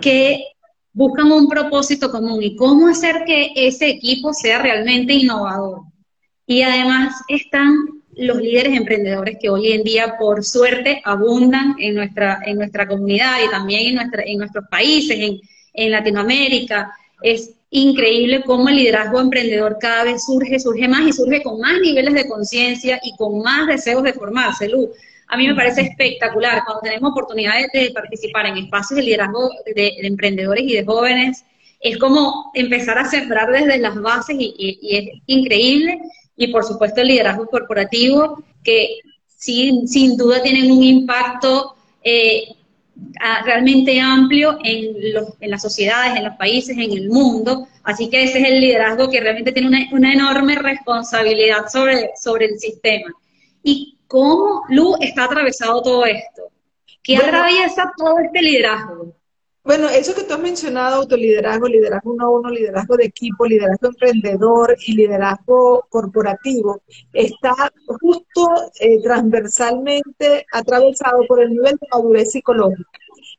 [0.00, 0.42] que
[0.94, 5.82] buscan un propósito común y cómo hacer que ese equipo sea realmente innovador.
[6.46, 7.76] Y además están
[8.16, 13.38] los líderes emprendedores que hoy en día, por suerte, abundan en nuestra, en nuestra comunidad
[13.44, 15.40] y también en, nuestra, en nuestros países, en,
[15.72, 16.92] en Latinoamérica.
[17.22, 21.80] Es increíble cómo el liderazgo emprendedor cada vez surge, surge más y surge con más
[21.80, 24.90] niveles de conciencia y con más deseos de formarse, Lu.
[25.32, 29.94] A mí me parece espectacular cuando tenemos oportunidades de participar en espacios de liderazgo de,
[30.02, 31.46] emprendedores y de jóvenes.
[31.80, 35.98] Es como empezar a sembrar desde las bases y, es increíble.
[36.36, 42.54] Y por supuesto el liderazgo corporativo, que sin, sin duda tienen un impacto eh,
[43.44, 47.68] realmente amplio en, los, en las sociedades, en los países, en el mundo.
[47.82, 52.46] Así que ese es el liderazgo que realmente tiene una, una enorme responsabilidad sobre, sobre
[52.46, 53.12] el sistema.
[53.62, 56.42] ¿Y cómo, Lu, está atravesado todo esto?
[57.02, 59.14] ¿Qué atraviesa todo este liderazgo?
[59.64, 63.88] Bueno, eso que tú has mencionado, autoliderazgo, liderazgo uno a uno, liderazgo de equipo, liderazgo
[63.88, 67.54] emprendedor y liderazgo corporativo, está
[68.00, 68.48] justo
[68.80, 72.90] eh, transversalmente atravesado por el nivel de madurez psicológica.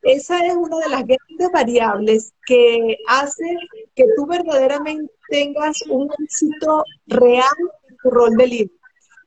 [0.01, 3.57] Esa es una de las grandes variables que hace
[3.93, 7.57] que tú verdaderamente tengas un éxito real
[7.89, 8.71] en tu rol de líder.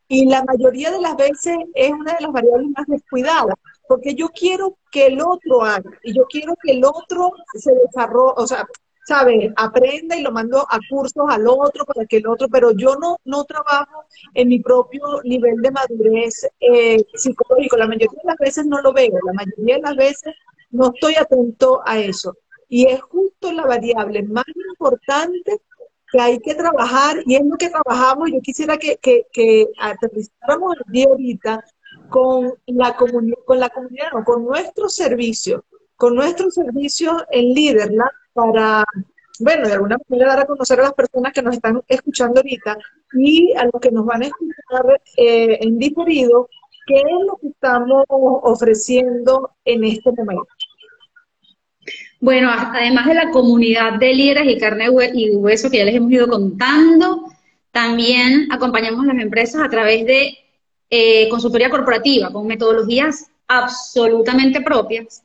[0.09, 3.57] Y la mayoría de las veces es una de las variables más descuidadas
[3.89, 8.35] porque yo quiero que el otro haga y yo quiero que el otro se desarrolle,
[8.37, 8.67] o sea,
[9.07, 12.97] sabe, aprenda y lo mando a cursos al otro para que el otro, pero yo
[12.97, 17.77] no, no trabajo en mi propio nivel de madurez eh, psicológico.
[17.77, 20.35] La mayoría de las veces no lo veo, la mayoría de las veces
[20.71, 22.37] no estoy atento a eso.
[22.69, 25.61] Y es justo la variable más importante
[26.11, 28.31] que hay que trabajar y es lo que trabajamos.
[28.33, 31.65] Yo quisiera que, que, que aterrizáramos el día ahorita
[32.09, 35.65] con la, comunidad, con la comunidad, con nuestro servicio,
[35.97, 38.85] con nuestro servicio en Liderland para,
[39.41, 42.79] bueno, de alguna manera dar a conocer a las personas que nos están escuchando ahorita
[43.15, 46.49] y a los que nos van a escuchar eh, en diferido,
[46.87, 50.47] qué es lo que estamos ofreciendo en este momento.
[52.21, 56.11] Bueno, además de la comunidad de líderes y carne y hueso que ya les hemos
[56.11, 57.31] ido contando,
[57.71, 60.35] también acompañamos a las empresas a través de
[60.91, 65.23] eh, consultoría corporativa con metodologías absolutamente propias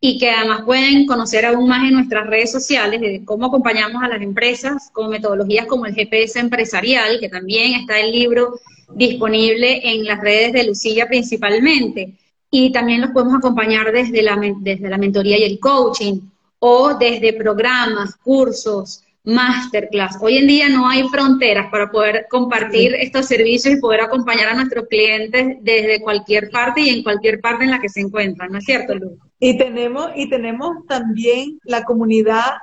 [0.00, 4.08] y que además pueden conocer aún más en nuestras redes sociales de cómo acompañamos a
[4.08, 8.58] las empresas con metodologías como el GPS empresarial, que también está el libro
[8.94, 12.14] disponible en las redes de Lucilla principalmente.
[12.50, 16.20] Y también los podemos acompañar desde la, desde la mentoría y el coaching
[16.58, 20.16] o desde programas, cursos, masterclass.
[20.20, 24.54] Hoy en día no hay fronteras para poder compartir estos servicios y poder acompañar a
[24.54, 28.58] nuestros clientes desde cualquier parte y en cualquier parte en la que se encuentran, ¿no
[28.58, 29.18] es cierto, Lu?
[29.38, 32.58] Y tenemos, y tenemos también la comunidad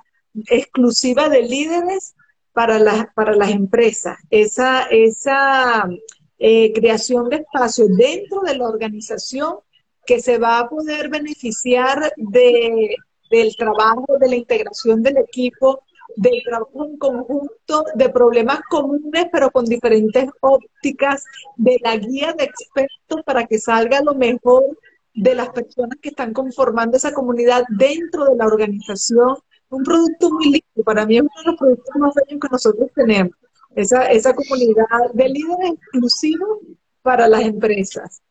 [0.47, 2.15] exclusiva de líderes
[2.53, 4.17] para las, para las empresas.
[4.29, 5.87] Esa, esa
[6.39, 9.55] eh, creación de espacios dentro de la organización
[10.05, 12.95] que se va a poder beneficiar de,
[13.29, 15.83] del trabajo, de la integración del equipo,
[16.17, 21.23] de trabajo en conjunto, de problemas comunes, pero con diferentes ópticas,
[21.55, 24.63] de la guía de expertos para que salga lo mejor
[25.13, 29.37] de las personas que están conformando esa comunidad dentro de la organización.
[29.69, 32.89] Un producto muy lindo, para mí es uno de los productos más bellos que nosotros
[32.95, 33.35] tenemos,
[33.75, 36.59] esa, esa comunidad de líderes exclusivos
[37.03, 38.21] para las empresas.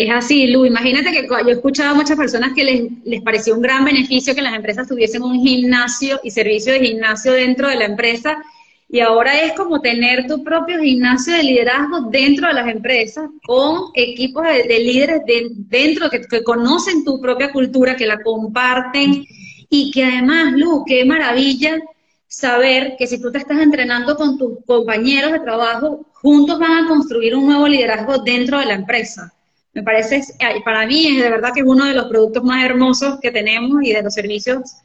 [0.00, 0.64] Es así, Lu.
[0.64, 4.34] Imagínate que yo he escuchado a muchas personas que les, les, pareció un gran beneficio
[4.34, 8.42] que las empresas tuviesen un gimnasio y servicio de gimnasio dentro de la empresa.
[8.88, 13.90] Y ahora es como tener tu propio gimnasio de liderazgo dentro de las empresas, con
[13.92, 15.20] equipos de, líderes
[15.68, 19.26] dentro que, que, conocen tu propia cultura, que la comparten
[19.68, 21.78] y que además, Lu, qué maravilla
[22.26, 26.88] saber que si tú te estás entrenando con tus compañeros de trabajo, juntos van a
[26.88, 29.34] construir un nuevo liderazgo dentro de la empresa.
[29.72, 30.22] Me parece,
[30.64, 33.82] para mí es de verdad que es uno de los productos más hermosos que tenemos
[33.82, 34.76] y de los servicios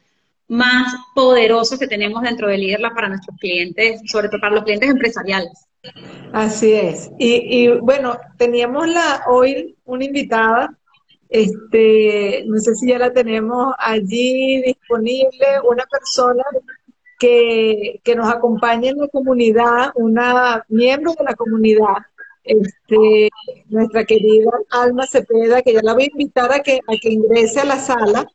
[0.48, 4.88] más poderosos que tenemos dentro de Liderla para nuestros clientes, sobre todo para los clientes
[4.88, 5.66] empresariales.
[6.32, 7.10] Así es.
[7.18, 10.76] Y, bueno, teníamos la hoy una invitada,
[11.28, 16.44] este, no sé si ya la tenemos allí disponible, una persona
[17.18, 21.96] que, que nos acompaña en la comunidad, una miembro de la comunidad,
[22.46, 23.30] este,
[23.68, 27.60] nuestra querida Alma Cepeda, que ya la voy a invitar a que, a que ingrese
[27.60, 28.26] a la sala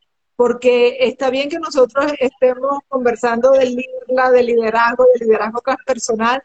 [0.42, 6.42] porque está bien que nosotros estemos conversando del, de liderazgo, de liderazgo transpersonal,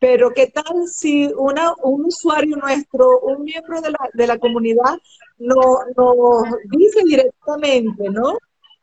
[0.00, 4.98] pero ¿qué tal si una, un usuario nuestro, un miembro de la, de la comunidad,
[5.38, 5.78] nos
[6.76, 8.36] dice directamente, ¿no?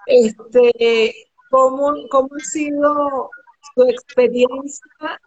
[0.06, 1.14] Este,
[1.50, 3.30] ¿cómo, ¿Cómo ha sido
[3.76, 5.20] su experiencia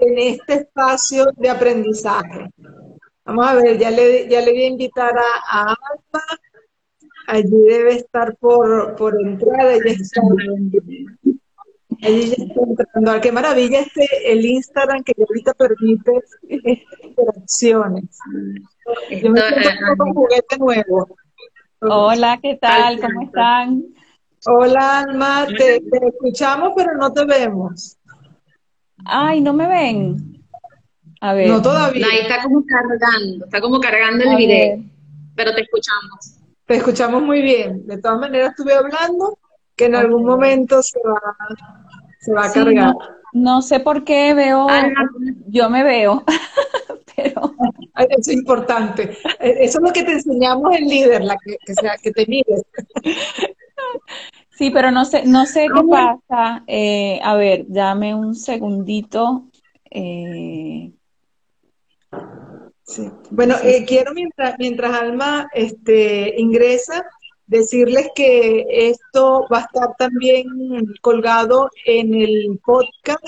[0.00, 2.50] en este espacio de aprendizaje?
[3.24, 6.24] Vamos a ver, ya le, ya le voy a invitar a, a Alba
[7.28, 10.20] allí debe estar por, por entrada, ella está,
[12.02, 13.20] allí ya está entrando.
[13.20, 16.12] Qué maravilla este el Instagram que ahorita permite
[16.48, 18.18] interacciones.
[19.10, 21.08] Yo me siento con juguete nuevo.
[21.80, 22.98] Hola, ¿qué tal?
[22.98, 23.84] ¿Cómo están?
[24.46, 27.97] Hola, Alma, te, te, escuchamos, pero no te vemos.
[29.08, 30.44] Ay, ¿no me ven?
[31.20, 31.48] A ver.
[31.48, 32.06] No todavía.
[32.12, 34.84] ahí está como cargando, está como cargando el video,
[35.34, 36.36] pero te escuchamos.
[36.66, 37.86] Te escuchamos muy bien.
[37.86, 39.38] De todas maneras, estuve hablando
[39.74, 41.20] que en algún momento se va,
[42.20, 42.94] se va a cargar.
[43.32, 44.90] No, sé por qué veo, ah,
[45.46, 46.24] yo me veo,
[47.16, 47.54] pero...
[47.96, 49.16] Eso es importante.
[49.40, 52.26] E, eso es lo que te enseñamos en líder, la que, que, sea, que te
[52.26, 52.62] mires.
[54.58, 56.64] Sí, pero no sé, no sé qué pasa.
[56.66, 59.44] Eh, a ver, dame un segundito.
[59.88, 60.92] Eh,
[62.88, 63.10] Sí.
[63.30, 67.04] Bueno, eh, quiero mientras, mientras Alma este, ingresa,
[67.46, 70.46] decirles que esto va a estar también
[71.02, 73.22] colgado en el podcast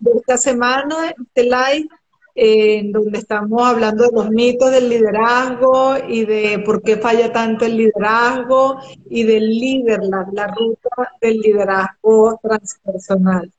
[0.00, 1.86] de esta semana, este live,
[2.34, 7.64] en donde estamos hablando de los mitos del liderazgo y de por qué falla tanto
[7.64, 13.52] el liderazgo y del líder, la, la ruta del liderazgo transpersonal.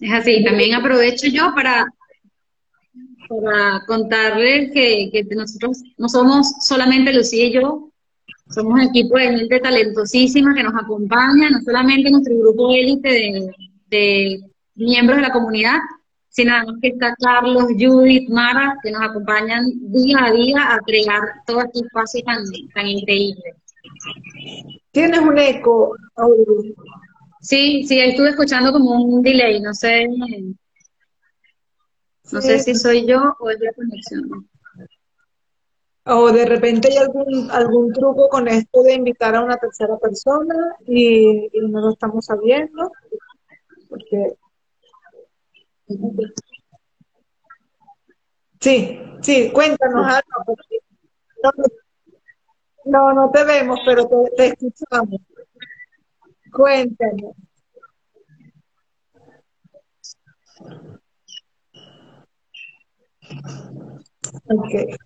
[0.00, 1.86] Es así, también aprovecho yo para
[3.28, 7.90] para contarles que, nosotros no somos solamente Lucía y yo,
[8.50, 13.52] somos un equipo de gente talentosísima que nos acompaña, no solamente nuestro grupo élite
[13.88, 14.40] de,
[14.74, 15.78] miembros de la comunidad,
[16.38, 21.20] sino además que está Carlos, Judith, Mara, que nos acompañan día a día a crear
[21.44, 23.56] todo este espacio tan, tan increíble.
[24.92, 25.96] ¿Tienes un eco,
[27.40, 30.06] Sí, sí, estuve escuchando como un delay, no sé.
[32.30, 34.48] No sé si soy yo o es la conexión.
[36.04, 40.54] O de repente hay algún, algún truco con esto de invitar a una tercera persona
[40.86, 42.92] y, no lo estamos sabiendo.
[43.88, 44.36] Porque...
[48.60, 50.56] Sí, sí, cuéntanos algo.
[52.84, 55.20] No, no, te vemos, pero te, te escuchamos.
[56.52, 57.36] Cuéntanos.
[64.50, 64.96] Okay.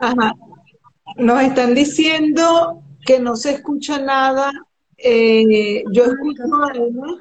[0.00, 0.34] Ajá.
[1.16, 4.50] Nos están diciendo que no se escucha nada.
[4.96, 7.18] Eh, yo escucho a Alma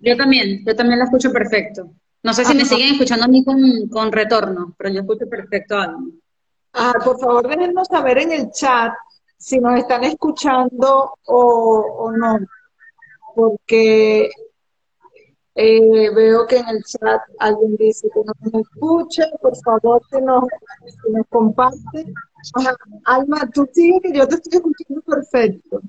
[0.00, 1.90] Yo también, yo también la escucho perfecto.
[2.22, 5.94] No sé si me siguen escuchando a mí con, retorno, pero yo escucho perfecto a
[6.72, 8.92] Ah, por favor, déjenos saber en el chat
[9.36, 12.38] si nos están escuchando o, no,
[13.34, 14.30] porque
[15.54, 20.20] eh, veo que en el chat alguien dice que no nos escucha, por favor que
[20.20, 22.12] nos, que nos comparte.
[23.04, 25.80] Alma, tú sigue que yo te estoy escuchando perfecto.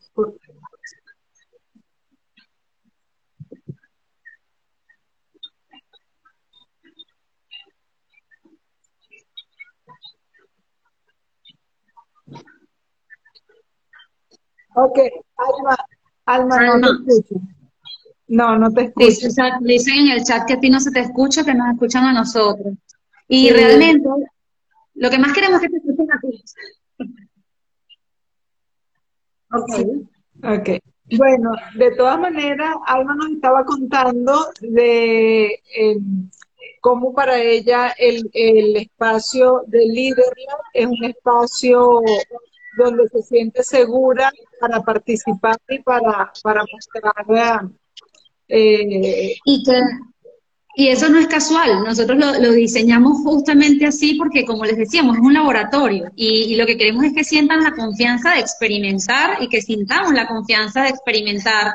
[14.77, 14.99] Ok,
[15.37, 15.77] Alma,
[16.25, 17.54] Alma, no te escucho.
[18.27, 19.27] No, no te escucho.
[19.61, 22.13] Dicen en el chat que a ti no se te escucha, que nos escuchan a
[22.13, 22.73] nosotros.
[23.27, 24.07] Y realmente,
[24.95, 26.43] lo que más queremos es que te escuchen a ti.
[29.51, 30.59] Ok.
[30.59, 30.69] Ok.
[31.17, 36.29] Bueno, de todas maneras, Alma nos estaba contando de em,
[36.81, 42.01] cómo para ella el, el espacio de Leaderland es un espacio
[42.77, 47.69] donde se siente segura para participar y para, para mostrar.
[48.47, 49.81] Eh, y, que,
[50.75, 55.23] y eso no es casual, nosotros lo, diseñamos justamente así porque, como les decíamos, es
[55.23, 59.47] un laboratorio y, y lo que queremos es que sientan la confianza de experimentar y
[59.47, 61.73] que sintamos la confianza de experimentar,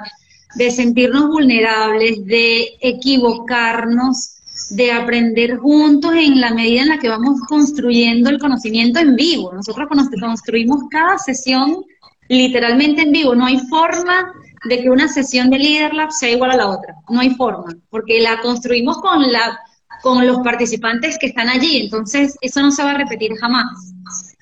[0.54, 4.36] de sentirnos vulnerables, de equivocarnos
[4.70, 9.52] de aprender juntos en la medida en la que vamos construyendo el conocimiento en vivo.
[9.52, 11.84] Nosotros construimos cada sesión
[12.28, 13.34] literalmente en vivo.
[13.34, 14.32] No hay forma
[14.64, 16.94] de que una sesión de Leader Lab sea igual a la otra.
[17.08, 19.58] No hay forma, porque la construimos con, la,
[20.02, 21.82] con los participantes que están allí.
[21.84, 23.94] Entonces, eso no se va a repetir jamás.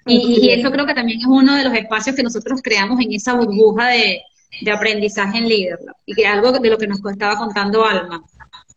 [0.06, 3.34] Y, eso creo que también es uno de los espacios que nosotros creamos en esa
[3.34, 4.22] burbuja de,
[4.62, 5.96] de aprendizaje en Leader Lab.
[6.06, 8.22] Y que es algo de lo que nos estaba contando Alma.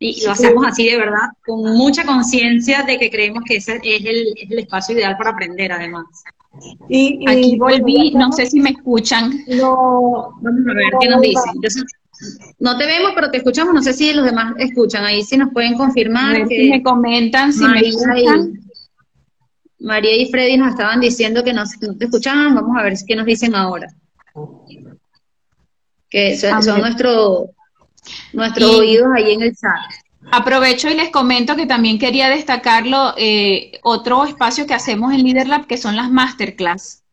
[0.04, 4.04] Y lo hacemos así de verdad, con mucha conciencia de que creemos que ese es
[4.04, 6.06] el, espacio ideal para aprender, además.
[6.90, 9.32] Y, Aquí volví, no sé si me escuchan.
[9.48, 11.86] No, vamos a ver qué nos dicen.
[12.60, 13.74] no te vemos, pero te escuchamos.
[13.74, 15.06] No sé si los demás escuchan.
[15.06, 16.48] Ahí sí nos pueden confirmar.
[16.48, 18.60] que me comentan si me escuchan.
[19.80, 21.64] María y Freddy nos estaban diciendo que no,
[21.98, 22.54] te escuchaban.
[22.54, 23.88] Vamos a ver qué nos dicen ahora.
[26.10, 27.50] Que son, son nuestros
[28.34, 29.72] nuestros oídos ahí en el chat.
[30.32, 35.66] Aprovecho y les comento que también quería destacarlo, eh, otro espacio que hacemos en LeaderLab,
[35.66, 37.04] que son las masterclass.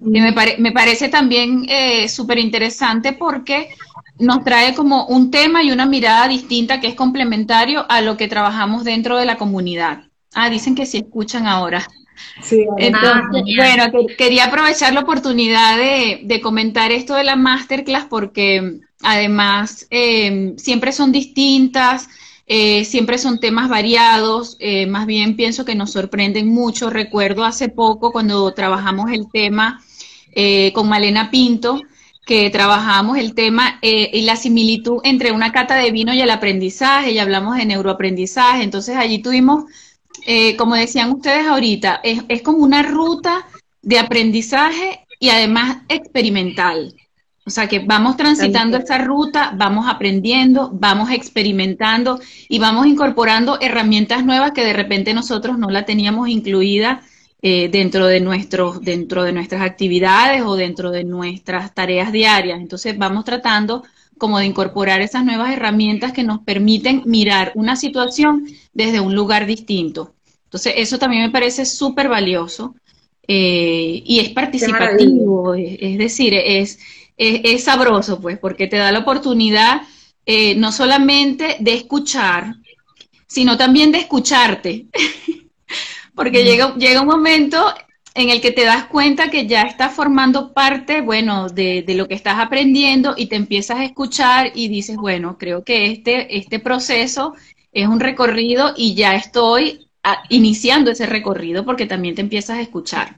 [0.00, 3.70] me, me parece también eh, súper interesante porque
[4.18, 8.28] nos trae como un tema y una mirada distinta que es complementario a lo que
[8.28, 10.04] trabajamos dentro de la comunidad.
[10.34, 11.86] Ah, dicen que sí escuchan ahora.
[12.40, 13.84] Sí, Entonces, bueno,
[14.16, 20.92] quería aprovechar la oportunidad de, de, comentar esto de la masterclass porque además eh, siempre
[20.92, 22.08] son distintas,
[22.46, 26.90] eh, siempre son temas variados, eh, más bien pienso que nos sorprenden mucho.
[26.90, 29.82] Recuerdo hace poco cuando trabajamos el tema
[30.72, 31.82] con Malena Pinto,
[32.24, 37.12] que trabajamos el tema y la similitud entre una cata de vino y el aprendizaje,
[37.12, 39.64] y hablamos de neuroaprendizaje, entonces allí tuvimos
[40.26, 43.46] eh, como decían ustedes ahorita, es, como una ruta
[43.82, 46.94] de aprendizaje y además experimental.
[47.44, 54.24] O sea que vamos transitando esta ruta, vamos aprendiendo, vamos experimentando y vamos incorporando herramientas
[54.24, 57.02] nuevas que de repente nosotros no la teníamos incluida
[57.42, 62.60] eh, dentro de nuestros, dentro de nuestras actividades o dentro de nuestras tareas diarias.
[62.60, 63.82] Entonces vamos tratando
[64.18, 69.46] como de incorporar esas nuevas herramientas que nos permiten mirar una situación desde un lugar
[69.46, 70.14] distinto.
[70.44, 72.76] Entonces, eso también me parece súper valioso
[73.26, 76.78] eh, y es participativo, es, decir, es,
[77.22, 79.82] es, sabroso, pues, porque te da la oportunidad
[80.26, 82.54] eh, no solamente de escuchar,
[83.26, 84.86] sino también de escucharte.
[86.14, 87.72] porque llega, llega un momento
[88.14, 92.08] en el que te das cuenta que ya estás formando parte, bueno, de, de, lo
[92.08, 96.58] que estás aprendiendo y te empiezas a escuchar y dices, bueno, creo que este, este
[96.58, 97.34] proceso
[97.72, 99.88] es un recorrido y ya estoy
[100.28, 103.16] iniciando ese recorrido porque también te empiezas a escuchar.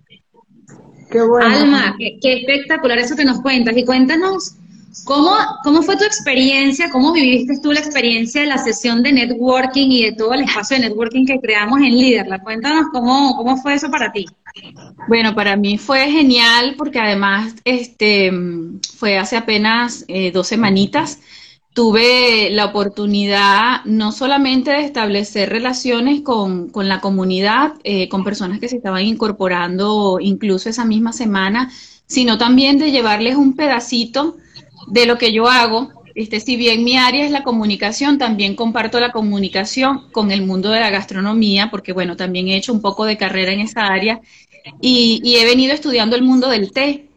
[1.15, 1.47] Qué bueno.
[1.47, 3.77] Alma, qué, qué espectacular eso que nos cuentas.
[3.77, 4.57] Y cuéntanos
[5.03, 5.33] ¿Cómo,
[5.65, 6.89] ¿Cómo fue tu experiencia?
[6.91, 10.77] ¿Cómo viviste tú la experiencia de la sesión de networking y de todo el espacio
[10.77, 12.39] de networking que creamos en Liderla?
[12.39, 14.25] Cuéntanos cómo, cómo fue eso para ti.
[15.09, 18.33] Bueno, para mí fue genial porque además este,
[18.97, 21.19] fue hace apenas eh, dos semanitas.
[21.75, 28.61] Tuve la oportunidad no solamente de establecer relaciones con, con la comunidad, eh, con personas
[28.61, 31.71] que se estaban incorporando incluso esa misma semana,
[32.07, 34.37] sino también de llevarles un pedacito
[34.87, 39.01] de lo que yo hago este, si bien mi área es la comunicación, también comparto
[39.01, 43.05] la comunicación con el mundo de la gastronomía, porque bueno, también he hecho un poco
[43.05, 44.21] de carrera en esa área
[44.81, 47.09] y, he venido estudiando el mundo del té.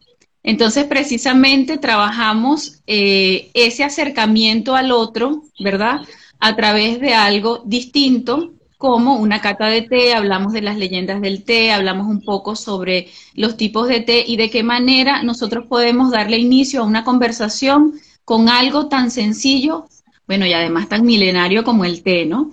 [0.47, 5.99] Entonces, precisamente trabajamos eh, ese acercamiento al otro, ¿verdad?
[6.39, 11.43] A través de algo distinto, como una cata de té, hablamos de las leyendas del
[11.43, 16.11] té, hablamos un poco sobre los tipos de té y de qué manera nosotros podemos
[16.11, 19.89] darle inicio a una conversación con algo tan sencillo,
[20.27, 22.51] bueno, y además tan milenario como el té, ¿no?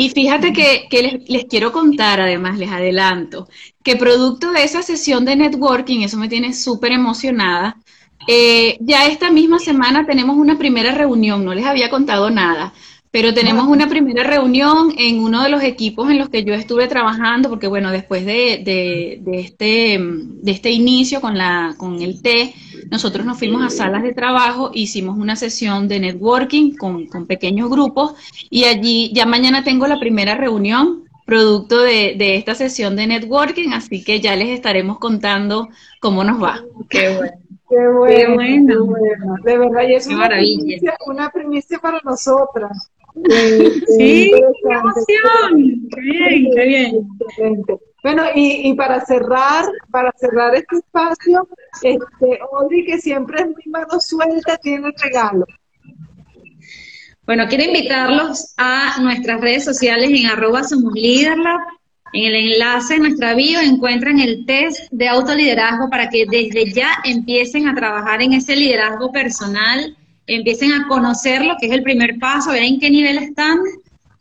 [0.00, 0.86] Y fíjate que,
[1.26, 3.48] les, quiero contar, además, les adelanto,
[3.82, 7.78] que producto de esa sesión de networking, eso me tiene súper emocionada,
[8.28, 12.72] eh, ya esta misma semana tenemos una primera reunión, no les había contado nada,
[13.10, 16.88] pero tenemos una primera reunión en uno de los equipos en los que yo estuve
[16.88, 22.54] trabajando, porque bueno, después de, de, este, de este inicio con, la, con el T,
[22.90, 27.70] nosotros nos fuimos a salas de trabajo, hicimos una sesión de networking con, con pequeños
[27.70, 28.14] grupos
[28.50, 33.72] y allí ya mañana tengo la primera reunión producto de, de, esta sesión de networking,
[33.74, 35.68] así que ya les estaremos contando
[36.00, 36.62] cómo nos va.
[36.88, 37.48] Qué bueno.
[37.68, 38.94] Qué bueno,
[39.44, 42.90] De verdad, y es una primicia, una primicia, para nosotras.
[43.96, 45.88] Sí, qué emoción.
[45.94, 47.08] Qué bien, qué bien.
[48.02, 51.48] Bueno, y, y, para cerrar, para cerrar este espacio,
[51.82, 55.44] este, Audrey, que siempre es muy mano suelta, tiene regalo.
[57.28, 61.44] Bueno, quiero invitarlos a nuestras redes sociales en arroba somos En
[62.14, 67.68] el enlace en nuestra bio encuentran el test de autoliderazgo para que desde ya empiecen
[67.68, 69.94] a trabajar en ese liderazgo personal
[70.28, 73.58] empiecen a conocer lo que es el primer paso, ver en qué nivel están,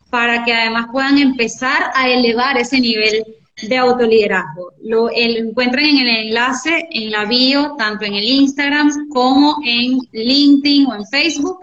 [0.09, 3.25] para que además puedan empezar a elevar ese nivel
[3.61, 4.71] de autoliderazgo.
[4.83, 10.87] Lo encuentran en el enlace, en la bio, tanto en el Instagram como en LinkedIn
[10.87, 11.59] o en Facebook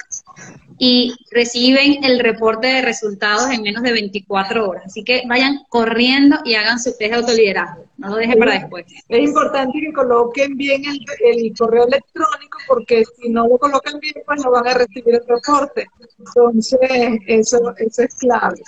[0.79, 4.85] y reciben el reporte de resultados en menos de 24 horas.
[4.87, 7.85] Así que vayan corriendo y hagan su test de autoliderazgo.
[7.97, 8.87] No lo dejen para después.
[9.09, 14.45] Es importante que coloquen bien el, correo electrónico porque si no lo colocan bien, pues
[14.45, 15.87] no van a recibir el reporte.
[16.19, 16.81] Entonces,
[17.27, 18.61] eso, eso es clave.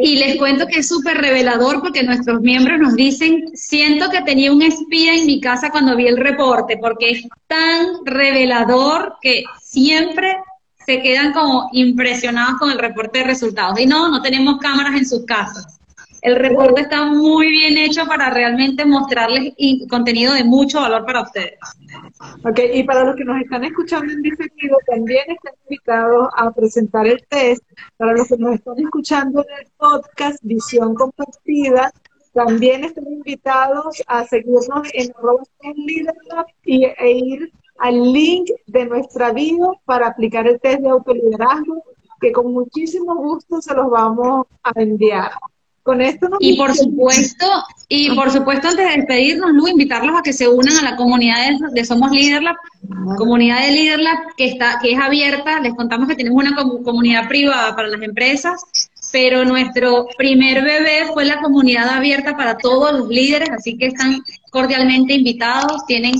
[0.00, 4.52] Y les cuento que es súper revelador porque nuestros miembros nos dicen, siento que tenía
[4.52, 10.36] un espía en mi casa cuando vi el reporte, porque es tan revelador que siempre
[10.86, 13.78] se quedan como impresionados con el reporte de resultados.
[13.78, 15.78] Y no, no tenemos cámaras en sus casas.
[16.22, 19.54] El reporte está muy bien hecho para realmente mostrarles
[19.90, 21.58] contenido de mucho valor para ustedes.
[22.44, 27.08] Ok, y para los que nos están escuchando en diferido, también están invitados a presentar
[27.08, 27.64] el test.
[27.96, 31.92] Para los que nos están escuchando en el podcast Visión Compartida,
[32.32, 35.42] también están invitados a seguirnos en arroba
[36.64, 41.82] y, e ir al link de nuestra bio para aplicar el test de autoliderazgo,
[42.20, 45.32] que con muchísimo gusto se los vamos a enviar.
[45.82, 47.44] Con esto y por supuesto,
[47.88, 51.38] y por supuesto antes de despedirnos, Lu, invitarlos a que se unan a la comunidad
[51.72, 52.54] de, Somos Leaderlab,
[53.18, 55.58] comunidad de Leaderlab que está, que es abierta.
[55.58, 58.62] Les contamos que tenemos una comunidad privada para las empresas,
[59.10, 64.22] pero nuestro primer bebé fue la comunidad abierta para todos los líderes, así que están
[64.50, 65.84] cordialmente invitados.
[65.86, 66.14] Tienen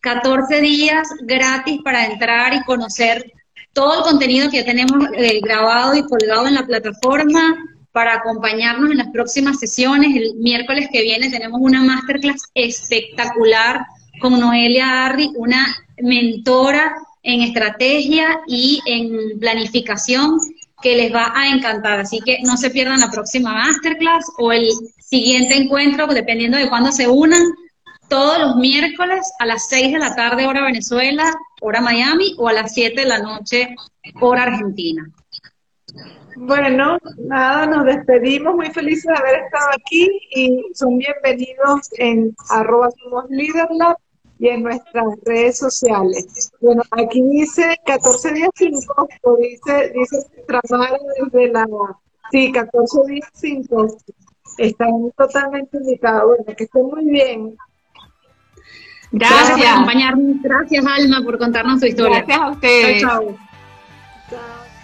[0.00, 3.32] 14 días gratis para entrar y conocer
[3.72, 7.56] todo el contenido que ya tenemos eh, grabado y colgado en la plataforma
[7.92, 10.16] para acompañarnos en las próximas sesiones.
[10.16, 13.86] El miércoles que viene tenemos una masterclass espectacular
[14.20, 15.64] con Noelia Arri, una
[16.00, 20.38] mentora en estrategia y en planificación
[20.82, 22.00] que les va a encantar.
[22.00, 24.68] Así que no se pierdan la próxima masterclass o el
[25.00, 27.42] siguiente encuentro, dependiendo de cuándo se unan
[28.08, 32.52] todos los miércoles a las 6 de la tarde hora Venezuela, hora Miami, o a
[32.52, 33.74] las 7 de la noche
[34.20, 35.08] hora Argentina.
[36.36, 42.90] Bueno, nada, nos despedimos, muy felices de haber estado aquí y son bienvenidos en arroba
[42.92, 43.26] somos
[44.38, 46.52] y en nuestras redes sociales.
[46.60, 51.66] Bueno, aquí dice 14 días 5, o dice, dice Tramara desde la...
[52.30, 53.88] Sí, 14 días 5.
[54.58, 56.36] Están totalmente invitados.
[56.36, 57.56] Bueno, que estén muy bien.
[59.10, 59.58] Gracias.
[59.58, 60.36] por acompañarnos.
[60.42, 62.22] Gracias, Alma, por contarnos tu historia.
[62.22, 63.02] Gracias a ustedes.
[63.02, 63.36] Chao,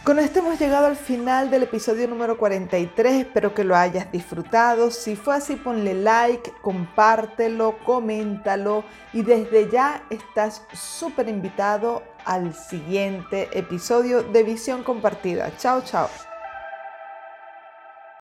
[0.02, 3.14] Con esto hemos llegado al final del episodio número 43.
[3.14, 4.90] Espero que lo hayas disfrutado.
[4.90, 13.48] Si fue así, ponle like, compártelo, coméntalo y desde ya estás súper invitado al siguiente
[13.52, 15.52] episodio de Visión Compartida.
[15.58, 16.08] Chao, chao.